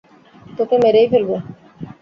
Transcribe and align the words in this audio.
তোকে 0.57 0.75
মেরেই 0.83 1.07
ফেলবো! 1.11 1.35